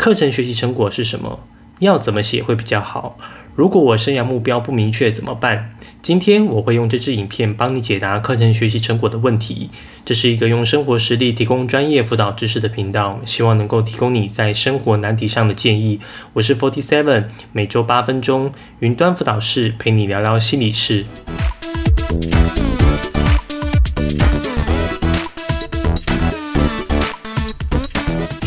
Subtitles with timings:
[0.00, 1.40] 课程学习成果是什么？
[1.80, 3.18] 要怎么写会比较好？
[3.54, 5.76] 如果我生涯目标不明确怎么办？
[6.00, 9.68] 今天我会用这支影片帮你解答课程学习成果的问题。
[10.02, 16.00] 这是一个用生活实例提供专业辅导知识的频道，希望能够提供你在生活难题上的建议。
[16.32, 21.04] 我是 Forty Seven，每周八分钟云端辅导室陪你聊聊心理事。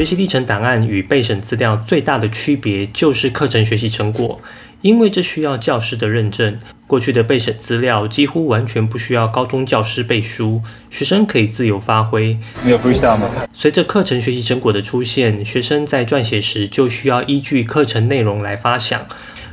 [0.00, 4.40] 学习历程档案与备审资料最大的区别就是课程学习成果，
[4.80, 6.58] 因为这需要教师的认证。
[6.86, 12.38] 过去的备审资料几乎完全不需要高中教师背书，学生可以自由发挥。
[12.64, 13.28] 你有 freestyle 吗？
[13.52, 19.06] 随着课程学习成果的出现，学生在撰写时就需要依据课程内容来发想。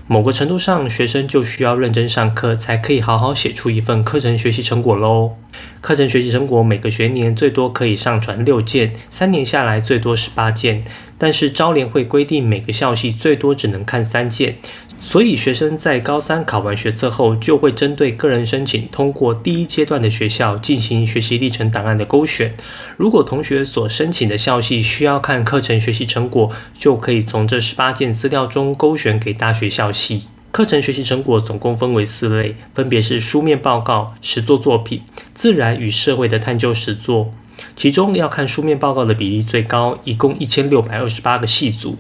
[0.10, 5.36] 某个程度上，学生就需要认真上课，才可以好好写出一份课程学习成果喽。
[5.82, 10.86] 课程学习成果每个学年最多可以上传六件，三年下来最多十八件。
[11.18, 14.58] 但是招联会规定每个校系最多只能看三件，
[15.00, 22.56] 所以学生在高三考完学测后，就会针对个人申请通过第一阶段的学校进行学习历程档案的勾选。
[22.98, 30.24] 如果同学所申请的校系需要看课程学习成果，就可以从这十八件资料中勾选给大学校系。
[30.52, 35.04] 课程学习成果总共分为四类，分别是书面报告、实作作品、
[35.36, 37.32] 自然与社会的探究实作。
[37.76, 41.98] 其中要看书面报告的比例最高，一共一千六百二十八个系组。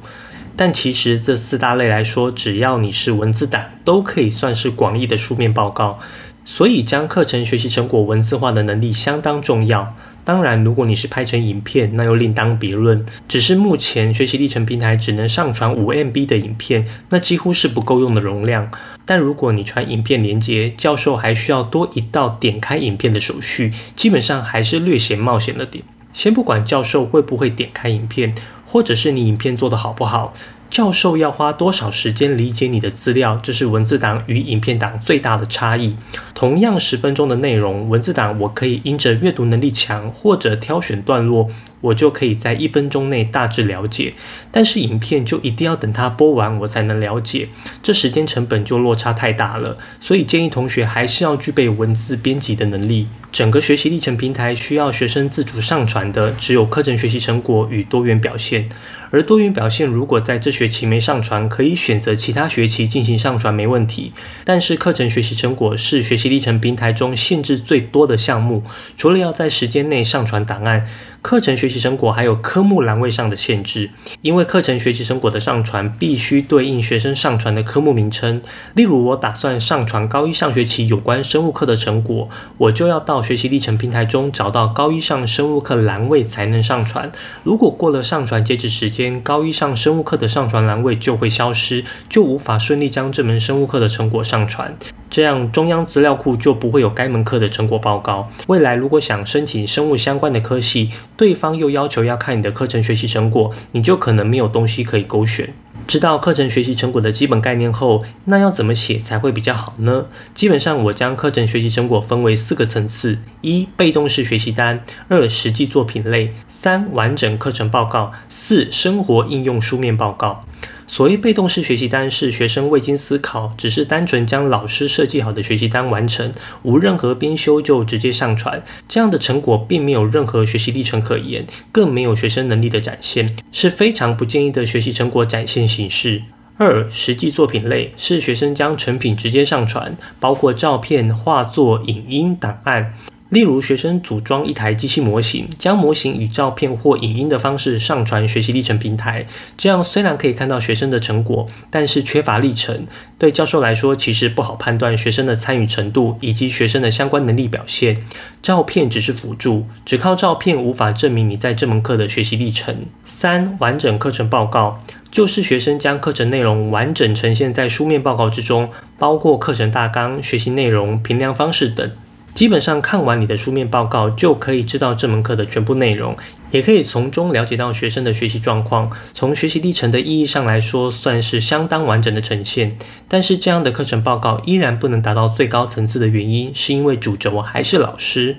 [0.55, 5.99] 但其实这四大类来说，只要你是文字党，都可以算是广义的书面报告。
[6.44, 9.94] 所以将课程学习成果文字化的能力相当重要。
[10.23, 13.05] 当然，如果你是拍成影片，那又另当别论。
[13.27, 18.71] 只是目前学习历程平台只能上传五 MB 的影片，那几乎是不够用的容量。
[19.08, 25.81] 但如果你传影片连接，教授还需要多一道点开影片的手续，基本上还是略显冒险了点。
[26.14, 30.33] 先不管教授会不会点开影片，或者是你影片做得好不好。
[30.69, 33.39] 教授要花多少时间理解你的资料？
[33.41, 35.95] 这是文字档与影片档最大的差异。
[36.36, 41.48] 同样十分钟的内容，文字档我可以因着阅读能力强，或者挑选段落。
[41.82, 44.14] 我就可以在一分钟内大致了解，
[44.52, 47.49] 但是影片就一定要等它播完我才能了解，
[47.83, 49.77] 这时间成本就落差太大了。
[49.99, 53.08] 所以建议同学还是要具备文字编辑的能力。
[53.32, 58.67] 整个学习历程平台需要学生自主上传的只有课程学习成果与多元表现，
[59.11, 64.14] 而多元表现如果在这学期没上传，可以选择其他学期进行上传没问题。
[64.44, 68.64] 但是课程学习成果是学习历程平台中限制最多的项目，
[68.95, 70.88] 除了要在时间内上传档案。
[71.22, 73.89] 课程学习成果还有科目栏位上的限制，
[74.22, 78.42] 因为课程学习成果的上传必须对应学生上传的科目名称。
[78.76, 87.11] 例如，我打算上传高一上学期有关生物课的成果，我就要到学习历程平台中找到高一上生物课栏位才能上传。
[87.44, 94.73] 如果过了上传截止时间，高一上生物课的上传栏位就会消失，就无法顺利将这门生物课的成果上传。
[95.10, 98.30] 这样中央资料库就不会有该门课的成果报告。
[98.48, 105.54] 未来如果想申请生物相关的科系，对方又要求要看你的课程学习成果，你就可能没有东西可以勾选。
[105.86, 110.08] 知道课程学习成果的基本概念后，那要怎么写才会比较好呢？
[110.34, 120.42] 基本上我将课程学习成果分为四个层次：一、被动式学习单；二、实际作品类；三、完整课程报告；四、生活应用书面报告。
[120.89, 126.33] 所谓被动式学习单，是学生未经思考，只是单纯将老师设计好的学习单完成，
[126.64, 128.63] 无任何编修就直接上传。
[128.88, 136.24] 这样的成果并没有任何学习历程可言，更没有学生能力的展现，是非常不建议的学习成果展现形式。
[136.56, 142.94] 二、实际作品类是学生将成品直接上传，包括照片、画作、影音档案。
[143.30, 149.25] 例如，学生组装一台机器模型，将模型以照片或影音的方式上传学习历程平台。
[149.57, 152.86] 这样虽然可以看到学生的成果，但是缺乏历程。
[153.18, 157.98] 对教授来说，其实不好判断学生的参与程度以及学生的相关能力表现。
[158.42, 162.86] 照片只是辅助，只靠照片无法证明你在这门课的学习历程。
[163.04, 164.80] 三、完整课程报告
[165.12, 171.91] 就是学生将课程内容完整呈现在书面报告之中，包括课程大纲、学习内容、评量方式等。
[172.38, 176.16] 基本上看完你的书面报告，就可以知道这门课的全部内容，
[176.51, 178.92] 也可以从中了解到学生的学习状况。
[179.12, 182.78] 从学习历程的意义上来说，算是相当完整的呈现。
[183.07, 188.36] 但是这样的课程报告依然不能达到最高层次的原因，是因为主轴还是老师。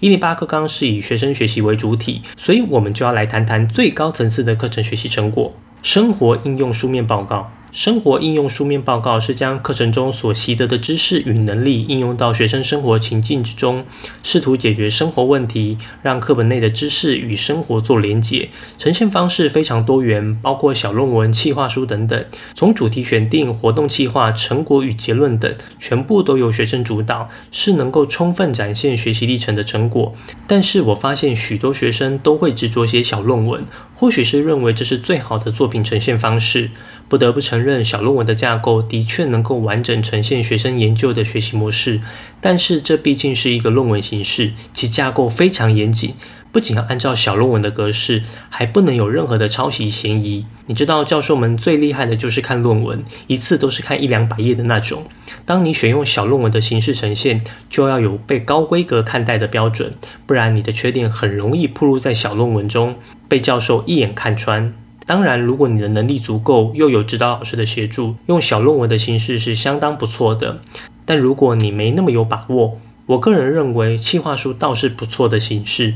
[0.00, 5.52] 一零八课纲是以学生学习为主体，所以我们就要来谈谈最高层次的课程学习成果——
[5.84, 7.52] 生活应用书面报告。
[7.74, 13.84] 生活应用书面报告是将课程中所习得的知识与能力应用到学生生活情境之中，
[14.22, 18.48] 试图解决生活问题，让课本内的知识与生活做连结。
[18.78, 22.24] 呈现方式非常多元，包括小论文、企划书等等。
[22.54, 30.14] 从主题选定、活动计划、成果与结论等，全部都由学生主导，是能够充分展现学习历程的成果。
[30.46, 33.64] 但是我发现许多学生都会执着写小论文，
[33.96, 36.70] 或许是认为这是最好的作品呈现方式。
[37.08, 42.00] 不得不承认，小论文的架构的确能够完整呈现学生研究的学习模式，
[42.40, 46.14] 但是这毕竟是一个论文形式，其架构非常严谨，
[46.50, 50.46] 不仅要按照小论文的格式，还不能有任何的抄袭嫌疑。
[50.66, 55.04] 你知道，教授们最厉害的就是看论文，一次都是看一两百页的那种。
[55.44, 59.92] 当你选用小论文的形式呈现，就要有被高规格看待的标准，
[60.26, 62.96] 不然你的缺点很容易暴露在小论文中，
[63.28, 64.74] 被教授一眼看穿。
[65.06, 70.60] 当然，如果你的能力足够，又有指导老师的协助，用小论文的形式是相当不错的。
[71.04, 75.94] 但如果你没那么有把握，我个人认为企划书倒是不错的形式。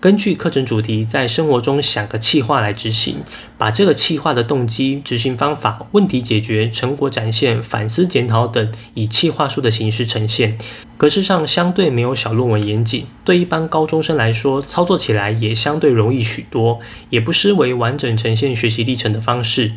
[0.00, 3.18] 根据课程主题，在生活中想个企划来执行，
[3.56, 10.58] 把这个企划的动机、执行方法、问题解决、成果展现、反思检讨等，以企划书的形式呈现。
[11.02, 16.78] 格式上相对没有小论文严谨，对一般高中生来说，操作起来也相对容易许多，
[17.10, 19.72] 也不失为完整呈现学习历程的方式。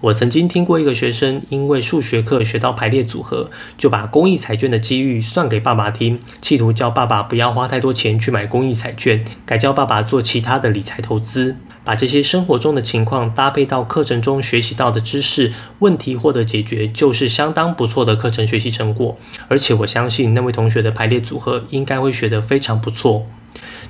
[0.00, 11.56] 我曾经听过一个学生，因为数学课学到排列组合，就把公益彩券的机遇算给爸爸听，企图叫爸爸不要花太多钱去买公益彩券，改教爸爸做其他的理财投资。
[11.84, 19.16] 把这些生活中的情况搭配到课程中学习到的知识，问题获得解决，就是相当不错的课程学习成果。
[19.48, 23.26] 而且我相信那位同学的排列组合应该会学得非常不错。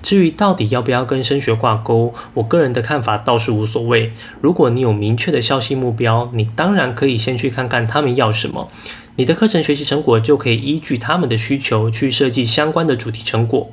[0.02, 4.12] 至于到底要不要跟升学挂钩，我个人的看法倒是无所谓。
[4.40, 8.70] 如果你有明确的校系目标，你当然可以先去看看他们要什么，
[9.16, 13.70] 你的课程学习成果就可以依据他们的需求去设计相关的主题成果。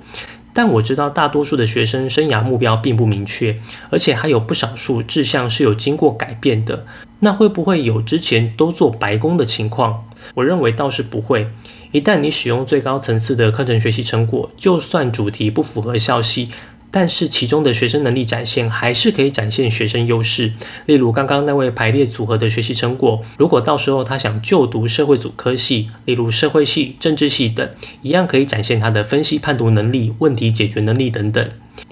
[0.57, 3.56] 但我知道大多数的学生生涯目标并不明确，
[3.92, 6.83] 而且还有不少数志向是有经过改变的。
[7.19, 10.09] 那会不会有之前都做白工的情况？
[10.33, 11.51] 我认为倒是不会。
[11.92, 16.50] 一旦你使用最高层次的课程学习成果，就算主题不符合校系。
[17.00, 20.54] 但是其中的学生能力展现还是可以展现学生优势，
[20.88, 27.70] 例如刚刚那位排列组合的学习成果，如果到时候他想就读社会组科系，例如社会系、政治系等，
[28.02, 31.48] 一样可以展现他的分析判读能力、问题解决能力等等。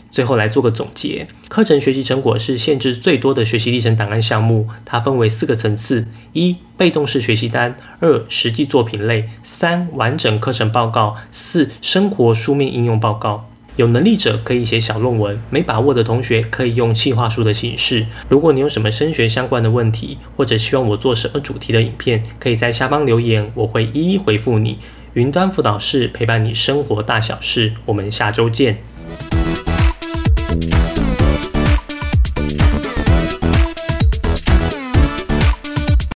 [0.10, 13.48] 最后来做个总结，课程学习成果是限制最多的学习历程档案项目，它分为四个层次：一、被动式学习单；二、实际作品类；三、完整课程报告；四、生活书面应用报告。
[13.78, 18.06] 有能力者可以写小论文，没把握的同学可以用企划书的形式。
[18.30, 24.80] 如果你有什么升学相关的问题，或者希望我做什么主题的影片，可以在下方留言，我会一一回复你。
[25.14, 28.78] 云端辅导室陪伴你生活大小事，我们下周见。